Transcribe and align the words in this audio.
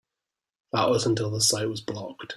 That 0.71 0.89
was 0.89 1.05
until 1.05 1.29
the 1.29 1.39
site 1.41 1.69
was 1.69 1.81
blocked. 1.81 2.25